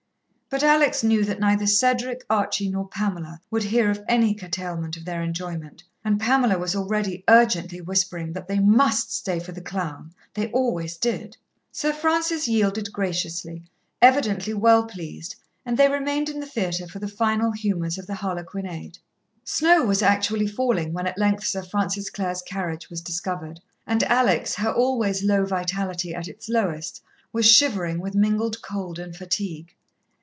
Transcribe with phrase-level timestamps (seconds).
[0.53, 5.05] But Alex knew that neither Cedric, Archie nor Pamela would hear of any curtailment of
[5.05, 10.13] their enjoyment, and Pamela was already urgently whispering that they must stay for the clown
[10.33, 11.37] they always did.
[11.71, 13.63] Sir Francis yielded graciously,
[14.01, 15.35] evidently well pleased,
[15.65, 18.97] and they remained in the theatre for the final humours of the harlequinade.
[19.45, 24.55] Snow was actually falling when at length Sir Francis Clare's carriage was discovered, and Alex,
[24.55, 29.73] her always low vitality at its lowest, was shivering with mingled cold and fatigue.